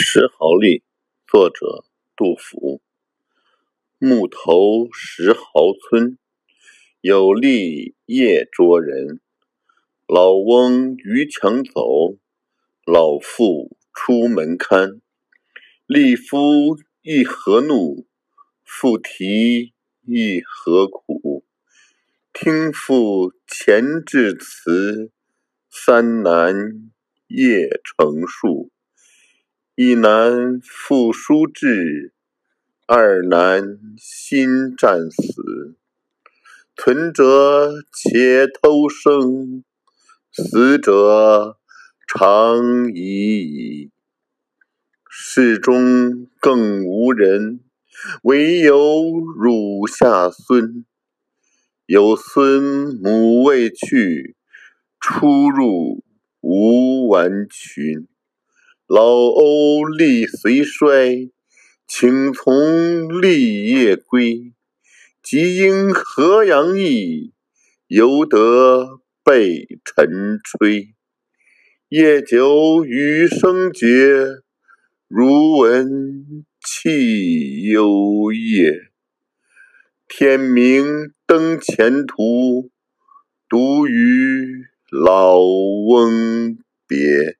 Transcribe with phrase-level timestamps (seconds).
[0.00, 0.82] 石壕吏，
[1.26, 2.80] 作者杜甫。
[3.98, 6.18] 木头石壕村，
[7.00, 9.20] 有吏夜捉人。
[10.06, 12.16] 老翁逾墙走，
[12.86, 15.00] 老妇出门看。
[15.88, 18.06] 吏夫一何怒，
[18.62, 19.74] 妇啼
[20.06, 21.44] 一何苦。
[22.32, 25.10] 听妇前致词，
[25.68, 26.54] 三男
[27.26, 28.70] 夜成数。
[29.80, 32.12] 一男负书至，
[32.88, 35.76] 二男心战死。
[36.74, 39.62] 存者且偷生，
[40.32, 41.58] 死者
[42.08, 43.90] 长已矣。
[45.08, 47.60] 室中更无人，
[48.24, 50.84] 惟有乳下孙。
[51.86, 54.34] 有孙母未去，
[54.98, 56.02] 出入
[56.40, 58.08] 无完裙。
[58.88, 61.30] 老欧力虽衰，
[61.86, 64.54] 请从立业归。
[65.22, 67.34] 即因河阳役，
[67.86, 70.94] 犹得备晨炊。
[71.90, 74.38] 夜久余声绝，
[75.06, 78.88] 如闻泣幽咽。
[80.08, 82.70] 天明登前途，
[83.50, 87.36] 独与老翁别。